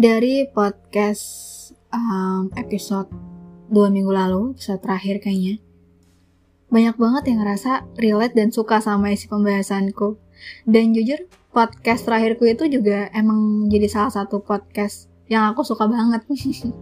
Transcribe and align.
dari 0.00 0.48
podcast 0.48 1.28
um, 1.92 2.48
episode 2.56 3.12
dua 3.68 3.92
minggu 3.92 4.08
lalu, 4.08 4.56
episode 4.56 4.80
terakhir 4.80 5.20
kayaknya. 5.20 5.60
Banyak 6.72 6.96
banget 6.96 7.22
yang 7.28 7.44
ngerasa 7.44 7.84
relate 8.00 8.32
dan 8.32 8.48
suka 8.48 8.80
sama 8.80 9.12
isi 9.12 9.28
pembahasanku. 9.28 10.16
Dan 10.64 10.96
jujur, 10.96 11.28
podcast 11.52 12.08
terakhirku 12.08 12.48
itu 12.48 12.64
juga 12.72 13.12
emang 13.12 13.68
jadi 13.68 13.92
salah 13.92 14.08
satu 14.08 14.40
podcast 14.40 15.12
yang 15.28 15.52
aku 15.52 15.68
suka 15.68 15.84
banget. 15.84 16.24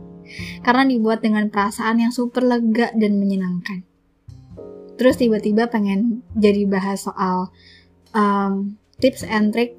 Karena 0.64 0.86
dibuat 0.86 1.18
dengan 1.18 1.50
perasaan 1.50 1.98
yang 1.98 2.14
super 2.14 2.46
lega 2.46 2.94
dan 2.94 3.18
menyenangkan. 3.18 3.82
Terus 4.94 5.18
tiba-tiba 5.18 5.66
pengen 5.66 6.22
jadi 6.38 6.70
bahas 6.70 7.02
soal 7.02 7.50
um, 8.14 8.78
tips 9.02 9.26
and 9.26 9.50
trick 9.50 9.74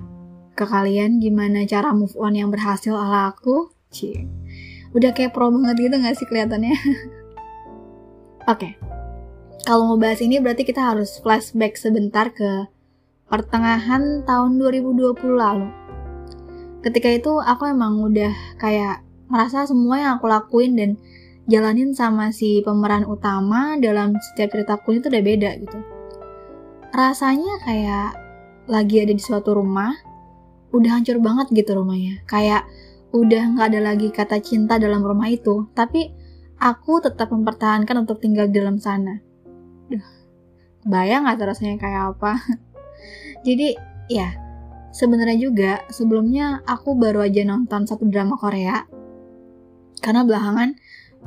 ke 0.60 0.68
kalian 0.68 1.24
gimana 1.24 1.64
cara 1.64 1.96
move 1.96 2.12
on 2.20 2.36
yang 2.36 2.52
berhasil 2.52 2.92
ala 2.92 3.32
aku. 3.32 3.72
Cie. 3.88 4.28
Udah 4.92 5.16
kayak 5.16 5.32
pro 5.32 5.48
banget 5.48 5.88
gitu 5.88 5.96
gak 5.96 6.20
sih 6.20 6.28
kelihatannya? 6.28 6.76
Oke. 8.52 8.60
Okay. 8.60 8.74
Kalau 9.64 9.88
mau 9.88 10.00
bahas 10.02 10.20
ini 10.20 10.44
berarti 10.44 10.68
kita 10.68 10.84
harus 10.84 11.24
flashback 11.24 11.80
sebentar 11.80 12.36
ke 12.36 12.68
pertengahan 13.32 14.28
tahun 14.28 14.60
2020 14.60 15.16
lalu. 15.32 15.70
Ketika 16.84 17.08
itu 17.08 17.40
aku 17.40 17.70
emang 17.70 18.04
udah 18.04 18.34
kayak 18.60 19.06
merasa 19.32 19.64
semua 19.64 20.02
yang 20.02 20.12
aku 20.18 20.28
lakuin 20.28 20.74
dan 20.76 20.98
jalanin 21.46 21.94
sama 21.94 22.34
si 22.34 22.66
pemeran 22.66 23.06
utama 23.06 23.78
dalam 23.78 24.18
setiap 24.18 24.58
ceritaku 24.58 24.98
itu 24.98 25.08
udah 25.08 25.24
beda 25.24 25.50
gitu. 25.62 25.80
Rasanya 26.90 27.62
kayak 27.64 28.10
lagi 28.66 29.06
ada 29.06 29.14
di 29.14 29.22
suatu 29.22 29.54
rumah 29.54 30.09
udah 30.76 30.92
hancur 31.00 31.18
banget 31.22 31.52
gitu 31.54 31.78
rumahnya. 31.78 32.22
Kayak 32.26 32.66
udah 33.16 33.58
nggak 33.58 33.68
ada 33.74 33.82
lagi 33.82 34.08
kata 34.14 34.38
cinta 34.42 34.78
dalam 34.78 35.02
rumah 35.02 35.30
itu, 35.30 35.70
tapi 35.74 36.14
aku 36.62 37.02
tetap 37.02 37.34
mempertahankan 37.34 38.06
untuk 38.06 38.22
tinggal 38.22 38.46
di 38.52 38.60
dalam 38.60 38.78
sana. 38.78 39.18
Duh, 39.90 40.06
bayang 40.86 41.26
nggak 41.26 41.42
rasanya 41.42 41.80
kayak 41.82 42.16
apa? 42.16 42.38
Jadi 43.48 43.74
ya 44.12 44.36
sebenarnya 44.90 45.38
juga 45.38 45.72
sebelumnya 45.90 46.66
aku 46.66 46.98
baru 46.98 47.26
aja 47.26 47.46
nonton 47.46 47.86
satu 47.86 48.10
drama 48.10 48.36
Korea 48.36 48.84
karena 50.02 50.26
belakangan 50.26 50.70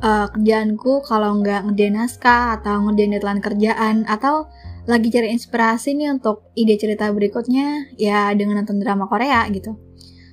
uh, 0.03 0.27
kerjaanku 0.35 1.05
kalau 1.07 1.39
nggak 1.41 1.69
ngerjain 1.69 1.95
naskah 1.97 2.59
atau 2.59 2.83
ngerjain 2.89 3.13
deadline 3.17 3.43
kerjaan 3.43 3.97
atau 4.09 4.49
lagi 4.83 5.15
cari 5.15 5.31
inspirasi 5.31 5.95
nih 5.95 6.11
untuk 6.11 6.51
ide 6.59 6.75
cerita 6.75 7.07
berikutnya 7.15 7.95
ya 7.95 8.35
dengan 8.35 8.63
nonton 8.63 8.83
drama 8.83 9.07
Korea 9.07 9.47
gitu. 9.55 9.79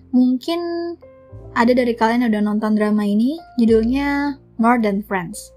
Mungkin 0.09 0.59
ada 1.53 1.71
dari 1.73 1.93
kalian 1.93 2.25
yang 2.25 2.31
udah 2.33 2.43
nonton 2.45 2.73
drama 2.73 3.05
ini, 3.05 3.37
judulnya 3.61 4.37
More 4.57 4.81
Than 4.81 5.05
Friends. 5.05 5.53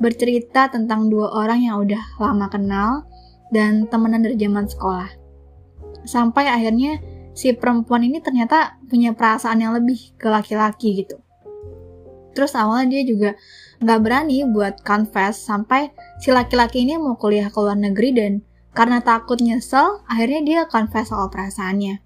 Bercerita 0.00 0.72
tentang 0.72 1.12
dua 1.12 1.30
orang 1.30 1.62
yang 1.62 1.76
udah 1.84 2.02
lama 2.18 2.48
kenal 2.48 3.04
dan 3.54 3.86
temenan 3.86 4.24
dari 4.24 4.34
zaman 4.40 4.66
sekolah. 4.66 5.08
Sampai 6.08 6.48
akhirnya 6.50 6.98
si 7.32 7.54
perempuan 7.54 8.02
ini 8.02 8.18
ternyata 8.18 8.80
punya 8.90 9.14
perasaan 9.14 9.62
yang 9.62 9.72
lebih 9.76 10.16
ke 10.18 10.26
laki-laki 10.26 11.04
gitu. 11.04 11.21
Terus 12.32 12.52
awalnya 12.56 12.98
dia 12.98 13.02
juga 13.04 13.30
nggak 13.82 14.00
berani 14.00 14.44
buat 14.48 14.80
confess 14.86 15.42
sampai 15.44 15.92
si 16.22 16.32
laki-laki 16.32 16.84
ini 16.84 16.96
mau 16.96 17.16
kuliah 17.18 17.52
ke 17.52 17.58
luar 17.60 17.76
negeri 17.76 18.10
dan 18.14 18.32
karena 18.72 19.04
takut 19.04 19.36
nyesel, 19.36 20.00
akhirnya 20.08 20.40
dia 20.40 20.60
confess 20.64 21.12
soal 21.12 21.28
perasaannya. 21.28 22.00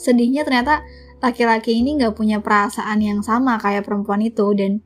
Sedihnya 0.00 0.42
ternyata 0.42 0.80
laki-laki 1.20 1.78
ini 1.78 2.00
nggak 2.00 2.16
punya 2.16 2.40
perasaan 2.40 2.98
yang 3.04 3.20
sama 3.20 3.60
kayak 3.60 3.84
perempuan 3.84 4.24
itu 4.24 4.56
dan 4.56 4.80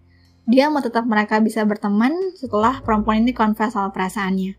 dia 0.51 0.67
mau 0.71 0.83
tetap 0.83 1.07
mereka 1.07 1.39
bisa 1.39 1.63
berteman 1.63 2.15
setelah 2.35 2.83
perempuan 2.83 3.23
ini 3.23 3.31
confess 3.31 3.79
soal 3.79 3.95
perasaannya. 3.95 4.59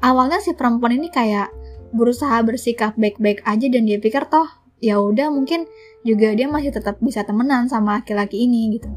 Awalnya 0.00 0.40
si 0.40 0.56
perempuan 0.56 0.96
ini 0.96 1.12
kayak 1.12 1.52
berusaha 1.92 2.40
bersikap 2.44 2.96
baik-baik 2.96 3.44
aja 3.44 3.66
dan 3.68 3.88
dia 3.88 3.96
pikir 4.00 4.28
toh 4.28 4.48
ya 4.78 5.02
udah 5.02 5.30
mungkin 5.30 5.66
juga 6.06 6.32
dia 6.34 6.46
masih 6.46 6.70
tetap 6.70 7.02
bisa 7.02 7.26
temenan 7.26 7.66
sama 7.66 8.00
laki-laki 8.02 8.46
ini 8.46 8.78
gitu. 8.78 8.88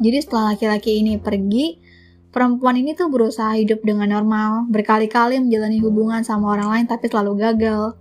Jadi 0.00 0.18
setelah 0.24 0.56
laki-laki 0.56 1.02
ini 1.02 1.20
pergi, 1.20 1.76
perempuan 2.32 2.78
ini 2.80 2.96
tuh 2.96 3.12
berusaha 3.12 3.52
hidup 3.58 3.84
dengan 3.84 4.08
normal, 4.08 4.70
berkali-kali 4.72 5.36
menjalani 5.36 5.78
hubungan 5.84 6.24
sama 6.24 6.56
orang 6.56 6.72
lain 6.72 6.86
tapi 6.88 7.10
selalu 7.12 7.36
gagal. 7.36 8.00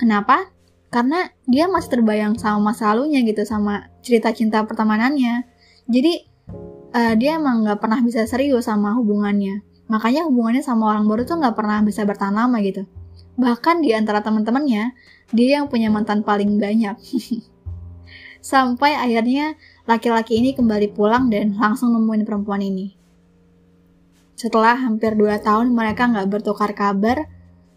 Kenapa? 0.00 0.48
Karena 0.88 1.28
dia 1.44 1.68
masih 1.68 2.00
terbayang 2.00 2.40
sama 2.40 2.72
masa 2.72 2.96
lalunya 2.96 3.20
gitu, 3.28 3.44
sama 3.44 3.92
cerita 4.00 4.32
cinta 4.32 4.64
pertemanannya. 4.64 5.44
Jadi 5.84 6.24
uh, 6.96 7.14
dia 7.18 7.36
emang 7.36 7.60
nggak 7.60 7.76
pernah 7.84 8.00
bisa 8.00 8.24
serius 8.24 8.64
sama 8.64 8.96
hubungannya. 8.96 9.60
Makanya 9.92 10.24
hubungannya 10.24 10.64
sama 10.64 10.88
orang 10.88 11.04
baru 11.04 11.28
tuh 11.28 11.36
nggak 11.44 11.56
pernah 11.56 11.84
bisa 11.84 12.08
bertahan 12.08 12.32
lama 12.32 12.56
gitu. 12.64 12.88
Bahkan 13.38 13.86
di 13.86 13.94
antara 13.94 14.18
teman-temannya, 14.20 14.98
dia 15.30 15.48
yang 15.62 15.70
punya 15.70 15.88
mantan 15.88 16.26
paling 16.26 16.58
banyak. 16.58 16.98
Sampai 18.50 18.98
akhirnya 18.98 19.54
laki-laki 19.86 20.42
ini 20.42 20.58
kembali 20.58 20.90
pulang 20.92 21.30
dan 21.30 21.54
langsung 21.54 21.94
nemuin 21.94 22.26
perempuan 22.26 22.60
ini. 22.60 22.98
Setelah 24.34 24.78
hampir 24.78 25.14
2 25.14 25.42
tahun 25.42 25.70
mereka 25.74 26.10
nggak 26.10 26.28
bertukar 26.30 26.74
kabar, 26.74 27.26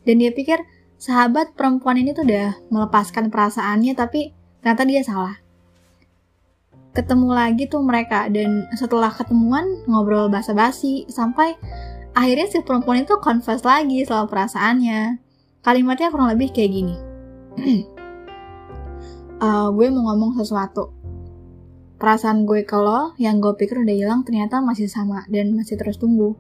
dan 0.02 0.16
dia 0.18 0.34
pikir 0.34 0.62
sahabat 1.02 1.58
perempuan 1.58 1.98
ini 1.98 2.14
tuh 2.14 2.26
udah 2.26 2.58
melepaskan 2.70 3.34
perasaannya 3.34 3.94
tapi 3.98 4.34
ternyata 4.62 4.84
dia 4.86 5.02
salah. 5.02 5.36
Ketemu 6.92 7.30
lagi 7.32 7.66
tuh 7.72 7.82
mereka 7.82 8.28
dan 8.28 8.68
setelah 8.76 9.10
ketemuan 9.10 9.86
ngobrol 9.88 10.28
basa-basi 10.28 11.08
sampai 11.08 11.56
akhirnya 12.12 12.48
si 12.52 12.60
perempuan 12.62 13.08
itu 13.08 13.16
confess 13.18 13.64
lagi 13.64 14.04
soal 14.06 14.28
perasaannya. 14.28 15.21
Kalimatnya 15.62 16.10
kurang 16.10 16.34
lebih 16.34 16.50
kayak 16.54 16.72
gini. 16.74 16.96
uh, 19.46 19.68
gue 19.74 19.88
mau 19.94 20.14
ngomong 20.14 20.38
sesuatu 20.42 21.02
perasaan 22.02 22.50
gue 22.50 22.66
lo 22.66 23.14
yang 23.22 23.38
gue 23.38 23.54
pikir 23.54 23.86
udah 23.86 23.94
hilang 23.94 24.26
ternyata 24.26 24.58
masih 24.58 24.90
sama 24.90 25.22
dan 25.30 25.54
masih 25.54 25.78
terus 25.78 26.02
tumbuh. 26.02 26.34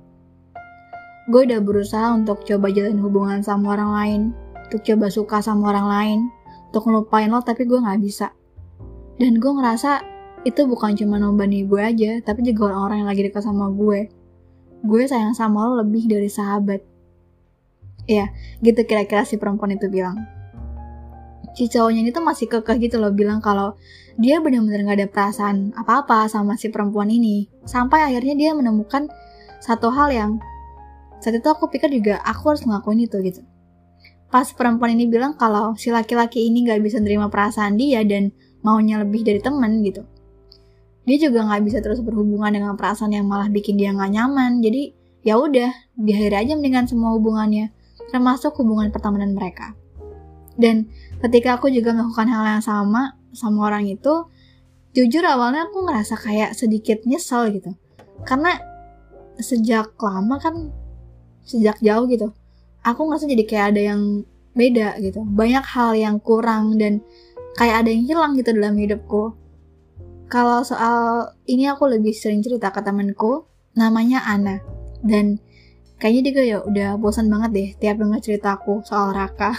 Gue 1.29 1.45
udah 1.45 1.61
berusaha 1.61 2.17
untuk 2.17 2.41
coba 2.41 2.73
jalin 2.73 2.97
hubungan 2.97 3.45
sama 3.45 3.77
orang 3.77 3.91
lain, 3.93 4.21
untuk 4.65 4.81
coba 4.81 5.13
suka 5.13 5.37
sama 5.45 5.69
orang 5.69 5.85
lain, 5.85 6.19
untuk 6.73 6.89
ngelupain 6.89 7.29
lo 7.29 7.45
tapi 7.45 7.69
gue 7.69 7.77
gak 7.77 8.01
bisa. 8.01 8.33
Dan 9.21 9.37
gue 9.37 9.51
ngerasa 9.53 10.01
itu 10.49 10.65
bukan 10.65 10.97
cuma 10.97 11.21
nombani 11.21 11.61
gue 11.69 11.77
aja, 11.77 12.17
tapi 12.25 12.41
juga 12.41 12.73
orang-orang 12.73 13.05
yang 13.05 13.09
lagi 13.13 13.21
dekat 13.29 13.45
sama 13.45 13.69
gue. 13.69 14.09
Gue 14.81 15.05
sayang 15.05 15.37
sama 15.37 15.69
lo 15.69 15.85
lebih 15.85 16.09
dari 16.09 16.25
sahabat. 16.25 16.81
Ya, 18.11 18.27
gitu 18.59 18.83
kira-kira 18.83 19.23
si 19.23 19.39
perempuan 19.39 19.71
itu 19.71 19.87
bilang 19.87 20.19
si 21.51 21.67
cowoknya 21.67 22.07
ini 22.07 22.11
tuh 22.15 22.23
masih 22.23 22.47
kekeh 22.47 22.79
gitu 22.79 22.99
loh 22.99 23.11
bilang 23.11 23.43
kalau 23.43 23.75
dia 24.19 24.39
benar-benar 24.39 24.91
gak 24.91 24.97
ada 25.03 25.07
perasaan 25.07 25.71
apa-apa 25.75 26.27
sama 26.27 26.55
si 26.59 26.67
perempuan 26.71 27.07
ini. 27.11 27.47
Sampai 27.63 28.03
akhirnya 28.03 28.35
dia 28.35 28.51
menemukan 28.55 29.07
satu 29.63 29.91
hal 29.91 30.11
yang 30.11 30.31
saat 31.21 31.37
itu 31.37 31.47
aku 31.47 31.69
pikir 31.69 31.91
juga 31.93 32.19
aku 32.23 32.55
harus 32.55 32.63
ngelakuin 32.65 33.07
itu 33.07 33.17
gitu. 33.23 33.41
Pas 34.31 34.47
perempuan 34.55 34.95
ini 34.95 35.11
bilang 35.11 35.35
kalau 35.35 35.75
si 35.75 35.91
laki-laki 35.91 36.47
ini 36.47 36.63
gak 36.67 36.79
bisa 36.83 36.99
nerima 36.99 37.27
perasaan 37.27 37.75
dia 37.75 38.03
dan 38.07 38.31
maunya 38.63 39.03
lebih 39.03 39.27
dari 39.27 39.39
temen 39.43 39.83
gitu. 39.83 40.07
Dia 41.03 41.17
juga 41.19 41.47
gak 41.51 41.61
bisa 41.67 41.77
terus 41.83 41.99
berhubungan 41.99 42.51
dengan 42.51 42.73
perasaan 42.79 43.11
yang 43.11 43.27
malah 43.27 43.51
bikin 43.51 43.75
dia 43.75 43.91
gak 43.91 44.11
nyaman. 44.11 44.63
Jadi 44.63 44.95
ya 45.21 45.35
udah, 45.37 45.71
diakhiri 45.99 46.35
aja 46.47 46.53
mendingan 46.55 46.87
semua 46.87 47.13
hubungannya, 47.13 47.69
termasuk 48.11 48.53
hubungan 48.59 48.91
pertemanan 48.91 49.31
mereka. 49.33 49.73
Dan 50.59 50.91
ketika 51.23 51.57
aku 51.57 51.71
juga 51.71 51.95
melakukan 51.95 52.27
hal 52.27 52.59
yang 52.59 52.63
sama 52.63 53.15
sama 53.31 53.71
orang 53.71 53.87
itu, 53.87 54.27
jujur 54.91 55.23
awalnya 55.23 55.71
aku 55.71 55.87
ngerasa 55.87 56.19
kayak 56.19 56.51
sedikit 56.53 57.01
nyesel 57.07 57.49
gitu. 57.55 57.71
Karena 58.27 58.59
sejak 59.39 59.95
lama 59.97 60.37
kan, 60.37 60.69
sejak 61.47 61.79
jauh 61.79 62.05
gitu, 62.11 62.29
aku 62.83 63.01
ngerasa 63.07 63.25
jadi 63.25 63.43
kayak 63.47 63.65
ada 63.73 63.81
yang 63.95 64.01
beda 64.51 64.99
gitu. 64.99 65.23
Banyak 65.23 65.63
hal 65.63 65.95
yang 65.95 66.19
kurang 66.19 66.75
dan 66.75 66.99
kayak 67.55 67.87
ada 67.87 67.89
yang 67.89 68.03
hilang 68.05 68.31
gitu 68.35 68.51
dalam 68.51 68.75
hidupku. 68.75 69.33
Kalau 70.31 70.63
soal 70.63 71.31
ini 71.47 71.67
aku 71.67 71.91
lebih 71.91 72.15
sering 72.15 72.39
cerita 72.39 72.71
ke 72.71 72.79
temenku, 72.83 73.47
namanya 73.75 74.23
Ana. 74.23 74.63
Dan 75.03 75.43
kayaknya 76.01 76.21
dia 76.33 76.43
ya 76.43 76.57
udah 76.65 76.89
bosan 76.97 77.29
banget 77.29 77.49
deh 77.53 77.69
tiap 77.77 78.01
denger 78.01 78.19
ceritaku 78.25 78.81
soal 78.81 79.13
Raka. 79.13 79.53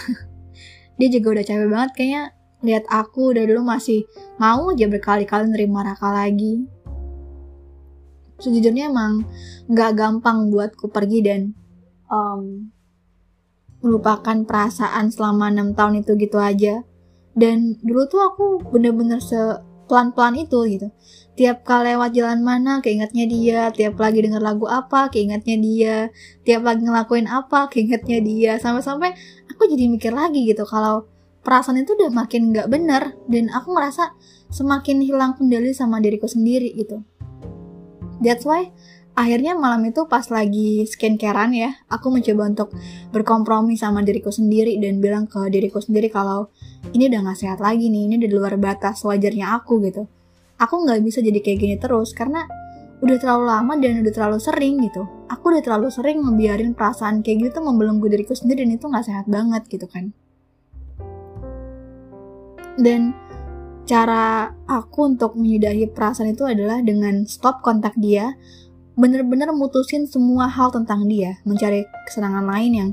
dia 0.99 1.07
juga 1.07 1.39
udah 1.39 1.43
capek 1.47 1.67
banget 1.71 1.91
kayaknya 1.95 2.23
lihat 2.63 2.83
aku 2.91 3.31
udah 3.31 3.43
dulu 3.47 3.63
masih 3.63 4.03
mau 4.35 4.75
aja 4.75 4.85
berkali-kali 4.91 5.47
nerima 5.47 5.87
Raka 5.87 6.11
lagi. 6.11 6.67
Sejujurnya 8.43 8.91
emang 8.91 9.23
nggak 9.71 9.91
gampang 9.95 10.51
buatku 10.51 10.91
pergi 10.91 11.23
dan 11.23 11.55
um, 12.11 12.67
melupakan 13.79 14.43
perasaan 14.43 15.15
selama 15.15 15.47
enam 15.47 15.71
tahun 15.71 16.03
itu 16.03 16.19
gitu 16.19 16.43
aja. 16.43 16.83
dan 17.33 17.81
dulu 17.81 18.05
tuh 18.05 18.21
aku 18.21 18.45
bener-bener 18.69 19.17
se 19.17 19.33
pelan-pelan 19.87 20.35
itu 20.39 20.59
gitu. 20.69 20.87
Tiap 21.33 21.65
kali 21.65 21.97
lewat 21.97 22.13
jalan 22.13 22.45
mana 22.45 22.79
keingetnya 22.79 23.25
dia. 23.25 23.61
Tiap 23.73 23.97
lagi 23.97 24.21
denger 24.21 24.41
lagu 24.41 24.69
apa 24.69 25.09
keingetnya 25.09 25.57
dia. 25.57 25.97
Tiap 26.45 26.61
lagi 26.61 26.85
ngelakuin 26.85 27.25
apa 27.25 27.67
keingetnya 27.73 28.19
dia. 28.21 28.51
Sampai-sampai 28.61 29.17
aku 29.49 29.65
jadi 29.65 29.89
mikir 29.89 30.13
lagi 30.13 30.45
gitu. 30.45 30.63
Kalau 30.63 31.09
perasaan 31.43 31.81
itu 31.81 31.97
udah 31.97 32.13
makin 32.13 32.55
nggak 32.55 32.67
bener 32.71 33.17
dan 33.27 33.51
aku 33.51 33.75
ngerasa 33.75 34.15
semakin 34.53 35.03
hilang 35.03 35.33
kendali 35.35 35.73
sama 35.73 35.99
diriku 35.99 36.29
sendiri 36.29 36.71
gitu. 36.77 37.01
That's 38.23 38.47
why 38.47 38.71
akhirnya 39.13 39.53
malam 39.53 39.85
itu 39.85 40.09
pas 40.09 40.25
lagi 40.33 40.89
skincarean 40.89 41.53
ya 41.53 41.69
aku 41.85 42.09
mencoba 42.09 42.49
untuk 42.49 42.69
berkompromi 43.13 43.77
sama 43.77 44.01
diriku 44.01 44.33
sendiri 44.33 44.81
dan 44.81 44.97
bilang 44.97 45.29
ke 45.29 45.37
diriku 45.53 45.77
sendiri 45.77 46.09
kalau 46.09 46.49
ini 46.91 47.07
udah 47.07 47.31
gak 47.31 47.39
sehat 47.39 47.59
lagi 47.63 47.87
nih 47.87 48.11
ini 48.11 48.19
udah 48.19 48.29
di 48.29 48.35
luar 48.35 48.53
batas 48.59 49.07
wajarnya 49.07 49.55
aku 49.55 49.79
gitu. 49.87 50.03
Aku 50.59 50.83
nggak 50.83 50.99
bisa 51.01 51.23
jadi 51.23 51.39
kayak 51.39 51.59
gini 51.59 51.75
terus 51.79 52.11
karena 52.11 52.45
udah 53.03 53.17
terlalu 53.19 53.45
lama 53.51 53.73
dan 53.79 53.99
udah 54.03 54.13
terlalu 54.15 54.37
sering 54.39 54.79
gitu. 54.83 55.03
Aku 55.27 55.51
udah 55.51 55.63
terlalu 55.63 55.87
sering 55.91 56.23
ngebiarin 56.23 56.71
perasaan 56.75 57.19
kayak 57.23 57.51
gitu 57.51 57.59
membelenggu 57.63 58.07
diriku 58.07 58.35
sendiri 58.35 58.63
dan 58.63 58.75
itu 58.79 58.85
nggak 58.87 59.05
sehat 59.07 59.25
banget 59.27 59.63
gitu 59.67 59.87
kan. 59.87 60.11
Dan 62.79 63.11
cara 63.83 64.55
aku 64.67 65.15
untuk 65.15 65.35
menyudahi 65.35 65.91
perasaan 65.91 66.31
itu 66.31 66.47
adalah 66.47 66.79
dengan 66.79 67.27
stop 67.27 67.59
kontak 67.59 67.95
dia 67.99 68.35
bener-bener 68.93 69.49
mutusin 69.49 70.05
semua 70.05 70.45
hal 70.45 70.69
tentang 70.69 71.09
dia, 71.09 71.41
mencari 71.49 71.81
kesenangan 72.05 72.45
lain 72.45 72.71
yang 72.71 72.89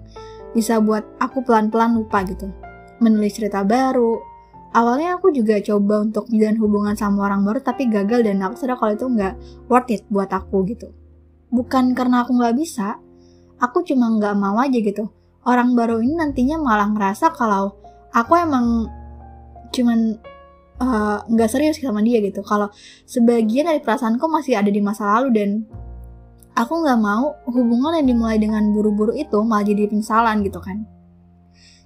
bisa 0.56 0.80
buat 0.80 1.04
aku 1.20 1.44
pelan-pelan 1.44 1.92
lupa 1.92 2.24
gitu. 2.24 2.48
Menulis 3.00 3.36
cerita 3.36 3.64
baru. 3.64 4.20
Awalnya 4.70 5.18
aku 5.18 5.34
juga 5.34 5.58
coba 5.58 6.06
untuk 6.06 6.30
menjalin 6.30 6.58
hubungan 6.62 6.94
sama 6.94 7.26
orang 7.26 7.42
baru 7.42 7.58
tapi 7.58 7.90
gagal 7.90 8.22
dan 8.22 8.38
aku 8.38 8.54
sadar 8.54 8.78
kalau 8.78 8.94
itu 8.94 9.06
nggak 9.10 9.34
worth 9.66 9.90
it 9.90 10.06
buat 10.06 10.30
aku 10.30 10.62
gitu. 10.70 10.94
Bukan 11.50 11.98
karena 11.98 12.22
aku 12.22 12.38
nggak 12.38 12.54
bisa, 12.54 13.02
aku 13.58 13.82
cuma 13.82 14.06
nggak 14.14 14.38
mau 14.38 14.54
aja 14.62 14.78
gitu. 14.78 15.10
Orang 15.42 15.74
baru 15.74 15.98
ini 15.98 16.14
nantinya 16.14 16.62
malah 16.62 16.86
ngerasa 16.86 17.34
kalau 17.34 17.74
aku 18.14 18.38
emang 18.38 18.86
cuman 19.74 20.14
eh, 20.78 21.18
nggak 21.26 21.48
uh, 21.48 21.52
serius 21.52 21.82
sama 21.82 21.98
dia 22.06 22.22
gitu. 22.22 22.46
Kalau 22.46 22.70
sebagian 23.10 23.66
dari 23.66 23.82
perasaanku 23.82 24.22
masih 24.30 24.54
ada 24.54 24.70
di 24.70 24.78
masa 24.78 25.18
lalu 25.18 25.28
dan 25.34 25.50
aku 26.54 26.78
nggak 26.78 27.00
mau 27.02 27.34
hubungan 27.50 27.98
yang 27.98 28.14
dimulai 28.14 28.38
dengan 28.38 28.70
buru-buru 28.70 29.18
itu 29.18 29.42
malah 29.42 29.66
jadi 29.66 29.90
penyesalan 29.90 30.46
gitu 30.46 30.62
kan. 30.62 30.86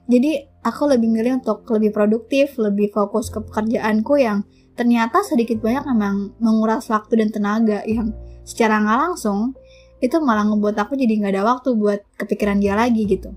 Jadi 0.05 0.45
aku 0.61 0.83
lebih 0.89 1.09
milih 1.09 1.41
untuk 1.41 1.65
lebih 1.73 1.91
produktif, 1.93 2.61
lebih 2.61 2.93
fokus 2.93 3.33
ke 3.33 3.41
pekerjaanku 3.41 4.21
yang 4.21 4.45
ternyata 4.77 5.25
sedikit 5.25 5.62
banyak 5.65 5.85
memang 5.87 6.37
menguras 6.43 6.91
waktu 6.93 7.25
dan 7.25 7.29
tenaga 7.33 7.81
yang 7.89 8.12
secara 8.45 8.83
nggak 8.83 8.99
langsung 9.01 9.55
itu 10.03 10.21
malah 10.21 10.45
ngebuat 10.45 10.77
aku 10.77 10.99
jadi 10.99 11.25
nggak 11.25 11.33
ada 11.33 11.45
waktu 11.49 11.73
buat 11.73 12.01
kepikiran 12.21 12.61
dia 12.61 12.77
lagi 12.77 13.09
gitu. 13.09 13.33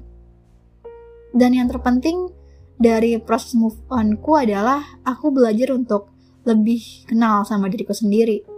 Dan 1.32 1.56
yang 1.56 1.72
terpenting 1.72 2.34
dari 2.76 3.16
proses 3.22 3.56
move 3.56 3.80
onku 3.88 4.36
adalah 4.36 4.84
aku 5.08 5.32
belajar 5.32 5.72
untuk 5.72 6.12
lebih 6.44 7.08
kenal 7.08 7.48
sama 7.48 7.68
diriku 7.72 7.96
sendiri 7.96 8.58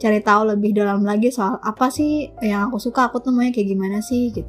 cari 0.00 0.24
tahu 0.24 0.56
lebih 0.56 0.72
dalam 0.72 1.04
lagi 1.04 1.28
soal 1.28 1.60
apa 1.60 1.92
sih 1.92 2.32
yang 2.40 2.72
aku 2.72 2.80
suka 2.80 3.12
aku 3.12 3.20
tuh 3.20 3.36
maunya 3.36 3.52
kayak 3.52 3.68
gimana 3.76 4.00
sih 4.00 4.32
gitu 4.32 4.48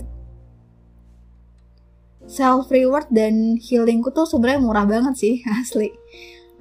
self 2.29 2.69
reward 2.69 3.09
dan 3.09 3.57
healingku 3.57 4.13
tuh 4.13 4.27
sebenarnya 4.27 4.61
murah 4.61 4.85
banget 4.85 5.13
sih 5.17 5.33
asli. 5.61 5.93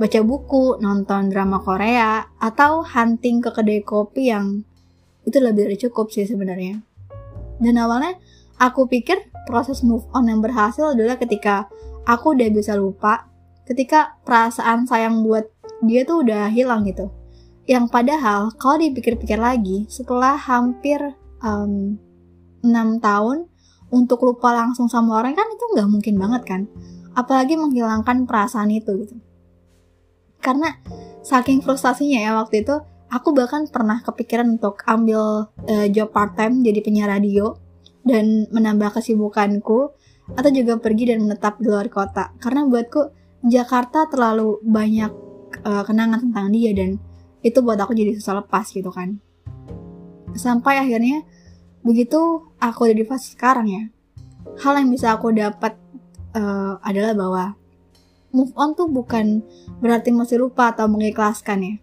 Baca 0.00 0.20
buku 0.24 0.80
nonton 0.80 1.28
drama 1.28 1.60
Korea 1.60 2.24
atau 2.40 2.80
hunting 2.80 3.44
ke 3.44 3.52
kedai 3.52 3.84
kopi 3.84 4.32
yang 4.32 4.64
itu 5.28 5.36
lebih 5.36 5.68
dari 5.68 5.76
cukup 5.76 6.08
sih 6.08 6.24
sebenarnya. 6.24 6.80
Dan 7.60 7.76
awalnya 7.76 8.16
aku 8.56 8.88
pikir 8.88 9.28
proses 9.44 9.84
move 9.84 10.08
on 10.16 10.32
yang 10.32 10.40
berhasil 10.40 10.96
adalah 10.96 11.20
ketika 11.20 11.68
aku 12.08 12.32
udah 12.32 12.48
bisa 12.48 12.72
lupa 12.78 13.28
ketika 13.68 14.16
perasaan 14.24 14.88
sayang 14.88 15.22
buat 15.22 15.46
dia 15.84 16.08
tuh 16.08 16.24
udah 16.24 16.48
hilang 16.48 16.88
gitu. 16.88 17.12
Yang 17.68 17.92
padahal 17.92 18.50
kalau 18.56 18.80
dipikir-pikir 18.80 19.36
lagi 19.36 19.84
setelah 19.86 20.34
hampir 20.34 20.98
um, 21.44 22.00
6 22.64 23.04
tahun 23.04 23.49
untuk 23.90 24.22
lupa 24.22 24.54
langsung 24.54 24.86
sama 24.86 25.18
orang 25.18 25.34
kan 25.34 25.46
itu 25.50 25.64
nggak 25.74 25.88
mungkin 25.90 26.14
banget 26.18 26.42
kan? 26.46 26.60
Apalagi 27.14 27.58
menghilangkan 27.58 28.24
perasaan 28.24 28.70
itu 28.70 29.06
gitu. 29.06 29.16
Karena 30.40 30.72
saking 31.20 31.60
frustasinya 31.60 32.18
ya 32.22 32.32
waktu 32.38 32.64
itu 32.64 32.74
aku 33.10 33.34
bahkan 33.34 33.66
pernah 33.68 34.00
kepikiran 34.00 34.56
untuk 34.56 34.80
ambil 34.86 35.52
uh, 35.66 35.86
job 35.90 36.14
part 36.14 36.38
time 36.38 36.62
jadi 36.62 36.80
penyiar 36.80 37.10
radio 37.10 37.58
dan 38.06 38.48
menambah 38.48 38.96
kesibukanku 38.96 39.92
atau 40.30 40.50
juga 40.54 40.78
pergi 40.78 41.12
dan 41.12 41.26
menetap 41.26 41.58
di 41.58 41.68
luar 41.68 41.90
kota. 41.90 42.32
Karena 42.38 42.64
buatku 42.64 43.12
Jakarta 43.44 44.06
terlalu 44.06 44.62
banyak 44.62 45.12
uh, 45.66 45.82
kenangan 45.84 46.30
tentang 46.30 46.54
dia 46.54 46.70
dan 46.72 46.96
itu 47.40 47.58
buat 47.64 47.80
aku 47.80 47.92
jadi 47.96 48.16
susah 48.16 48.44
lepas 48.44 48.68
gitu 48.70 48.88
kan. 48.92 49.18
Sampai 50.36 50.78
akhirnya 50.78 51.26
begitu 51.80 52.50
aku 52.60 52.90
ada 52.90 52.94
di 52.94 53.04
fase 53.08 53.32
sekarang 53.32 53.66
ya 53.66 53.82
hal 54.60 54.74
yang 54.76 54.90
bisa 54.92 55.16
aku 55.16 55.32
dapat 55.32 55.76
uh, 56.34 56.76
adalah 56.84 57.12
bahwa 57.16 57.44
move 58.30 58.52
on 58.54 58.74
tuh 58.78 58.86
bukan 58.86 59.42
berarti 59.82 60.14
masih 60.14 60.42
lupa 60.42 60.74
atau 60.74 60.86
mengikhlaskan 60.86 61.58
ya. 61.62 61.74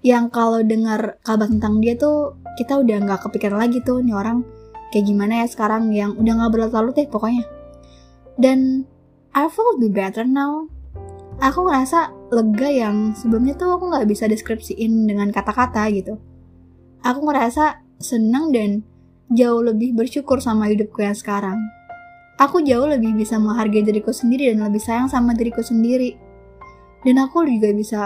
Yang 0.00 0.24
kalau 0.32 0.60
dengar 0.64 1.20
kabar 1.20 1.48
tentang 1.48 1.82
dia 1.84 1.92
tuh 1.96 2.40
kita 2.56 2.80
udah 2.80 3.04
nggak 3.04 3.20
kepikiran 3.28 3.60
lagi 3.60 3.84
tuh 3.84 4.00
nih 4.00 4.16
orang 4.16 4.44
kayak 4.90 5.06
gimana 5.06 5.44
ya 5.44 5.46
sekarang 5.46 5.92
yang 5.92 6.16
udah 6.16 6.32
nggak 6.40 6.52
berlalu 6.56 6.90
deh 6.96 7.08
pokoknya. 7.08 7.44
Dan 8.40 8.88
I 9.36 9.46
feel 9.52 9.76
be 9.76 9.92
better 9.92 10.24
now. 10.24 10.66
Aku 11.40 11.64
ngerasa 11.64 12.12
lega 12.32 12.68
yang 12.68 13.16
sebelumnya 13.16 13.56
tuh 13.56 13.72
aku 13.76 13.88
nggak 13.92 14.08
bisa 14.08 14.28
deskripsiin 14.28 15.08
dengan 15.08 15.32
kata-kata 15.32 15.88
gitu. 15.92 16.20
Aku 17.00 17.24
ngerasa 17.24 17.80
senang 17.96 18.52
dan 18.52 18.84
jauh 19.30 19.62
lebih 19.62 19.94
bersyukur 19.94 20.42
sama 20.42 20.68
hidupku 20.70 21.00
yang 21.00 21.14
sekarang. 21.14 21.58
Aku 22.40 22.64
jauh 22.64 22.88
lebih 22.88 23.14
bisa 23.14 23.36
menghargai 23.36 23.84
diriku 23.84 24.10
sendiri 24.10 24.50
dan 24.50 24.64
lebih 24.64 24.80
sayang 24.80 25.06
sama 25.06 25.36
diriku 25.36 25.60
sendiri. 25.60 26.16
Dan 27.04 27.20
aku 27.20 27.44
juga 27.48 27.70
bisa 27.72 28.00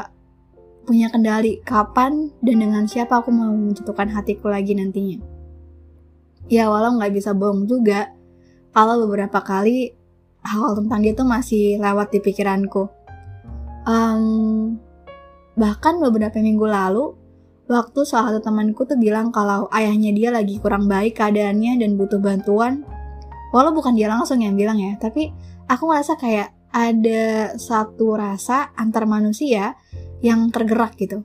punya 0.84 1.08
kendali 1.08 1.64
kapan 1.64 2.28
dan 2.44 2.56
dengan 2.60 2.84
siapa 2.84 3.22
aku 3.25 3.30
mau 3.32 3.50
menjatuhkan 3.50 4.10
hatiku 4.10 4.52
lagi 4.52 4.76
nantinya. 4.76 5.22
Ya 6.50 6.68
walau 6.68 7.00
nggak 7.00 7.14
bisa 7.14 7.32
bohong 7.32 7.64
juga, 7.64 8.12
kalau 8.76 9.00
beberapa 9.06 9.40
kali 9.40 9.96
hal 10.44 10.76
tentang 10.76 11.00
dia 11.00 11.14
tuh 11.16 11.25
masih 11.25 11.80
lewat 11.80 12.12
di 12.12 12.20
pikiranku 12.20 13.04
Um, 13.84 14.80
bahkan 15.60 16.00
beberapa 16.00 16.40
minggu 16.40 16.64
lalu, 16.64 17.12
waktu 17.64 18.00
salah 18.04 18.33
satu 18.35 18.44
temanku 18.44 18.85
tuh 18.85 19.00
bilang 19.00 19.33
kalau 19.33 19.66
ayahnya 19.73 20.12
dia 20.12 20.28
lagi 20.28 20.61
kurang 20.61 20.85
baik 20.85 21.16
keadaannya 21.16 21.80
dan 21.80 21.97
butuh 21.97 22.21
bantuan. 22.21 22.85
Walau 23.54 23.71
bukan 23.73 23.94
dia 23.94 24.11
langsung 24.11 24.42
yang 24.42 24.59
bilang 24.59 24.76
ya, 24.76 24.99
tapi 24.99 25.30
aku 25.71 25.87
ngerasa 25.87 26.18
kayak 26.18 26.50
ada 26.75 27.54
satu 27.54 28.18
rasa 28.18 28.75
antar 28.75 29.06
manusia 29.06 29.78
yang 30.21 30.50
tergerak 30.50 30.99
gitu. 30.99 31.23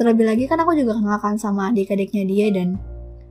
Terlebih 0.00 0.24
lagi 0.24 0.44
kan 0.48 0.62
aku 0.64 0.72
juga 0.78 0.96
kenalkan 0.96 1.36
sama 1.36 1.68
adik-adiknya 1.68 2.24
dia 2.24 2.46
dan 2.48 2.80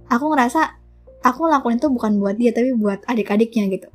aku 0.06 0.30
ngerasa 0.30 0.78
aku 1.26 1.50
ngelakuin 1.50 1.82
itu 1.82 1.90
bukan 1.90 2.22
buat 2.22 2.36
dia 2.38 2.54
tapi 2.54 2.78
buat 2.78 3.02
adik-adiknya 3.10 3.74
gitu. 3.74 3.90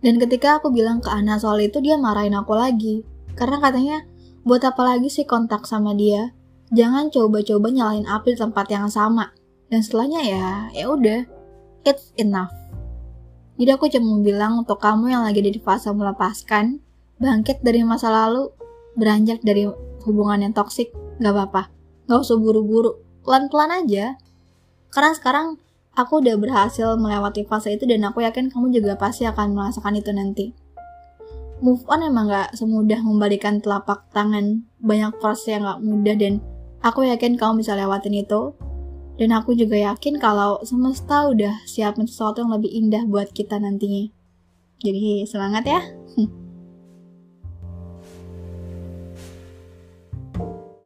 Dan 0.00 0.16
ketika 0.16 0.56
aku 0.56 0.72
bilang 0.72 1.04
ke 1.04 1.12
Ana 1.12 1.36
soal 1.36 1.60
itu, 1.60 1.76
dia 1.84 2.00
marahin 2.00 2.32
aku 2.32 2.56
lagi. 2.56 3.04
Karena 3.36 3.60
katanya, 3.60 4.08
buat 4.48 4.64
apa 4.64 4.80
lagi 4.80 5.12
sih 5.12 5.28
kontak 5.28 5.68
sama 5.68 5.92
dia? 5.92 6.32
Jangan 6.70 7.10
coba-coba 7.10 7.68
nyalain 7.70 8.06
api 8.06 8.34
di 8.34 8.38
tempat 8.38 8.66
yang 8.70 8.86
sama. 8.86 9.34
Dan 9.70 9.82
setelahnya 9.82 10.20
ya, 10.22 10.46
ya 10.74 10.84
udah, 10.90 11.26
it's 11.86 12.14
enough. 12.18 12.50
Jadi 13.58 13.70
aku 13.70 13.86
cuma 13.90 14.18
bilang 14.22 14.64
untuk 14.66 14.80
kamu 14.82 15.12
yang 15.12 15.22
lagi 15.22 15.42
di 15.42 15.60
fase 15.62 15.90
melepaskan, 15.92 16.80
bangkit 17.18 17.62
dari 17.62 17.82
masa 17.86 18.10
lalu, 18.10 18.50
beranjak 18.98 19.42
dari 19.42 19.68
hubungan 20.06 20.46
yang 20.46 20.54
toksik, 20.56 20.90
gak 21.22 21.34
apa-apa. 21.34 21.70
Gak 22.08 22.18
usah 22.22 22.38
buru-buru, 22.40 22.98
pelan-pelan 23.22 23.84
aja. 23.84 24.18
Karena 24.90 25.14
sekarang 25.14 25.60
Aku 25.98 26.22
udah 26.22 26.38
berhasil 26.38 26.94
melewati 26.94 27.42
fase 27.50 27.74
itu 27.74 27.82
dan 27.82 28.06
aku 28.06 28.22
yakin 28.22 28.46
kamu 28.46 28.70
juga 28.70 28.94
pasti 28.94 29.26
akan 29.26 29.58
merasakan 29.58 29.98
itu 29.98 30.10
nanti. 30.14 30.46
Move 31.60 31.82
on 31.90 32.06
emang 32.06 32.30
gak 32.30 32.54
semudah 32.56 33.02
membalikan 33.02 33.58
telapak 33.58 34.06
tangan. 34.14 34.64
Banyak 34.78 35.18
proses 35.18 35.52
yang 35.52 35.66
gak 35.66 35.82
mudah 35.82 36.14
dan 36.16 36.40
aku 36.80 37.06
yakin 37.06 37.36
kamu 37.36 37.62
bisa 37.64 37.76
lewatin 37.76 38.16
itu. 38.16 38.52
Dan 39.20 39.36
aku 39.36 39.52
juga 39.52 39.76
yakin 39.76 40.16
kalau 40.16 40.64
semesta 40.64 41.28
udah 41.28 41.60
siapin 41.68 42.08
sesuatu 42.08 42.40
yang 42.40 42.56
lebih 42.56 42.72
indah 42.72 43.04
buat 43.04 43.28
kita 43.36 43.60
nantinya. 43.60 44.08
Jadi 44.80 45.28
semangat 45.28 45.68
ya! 45.68 45.80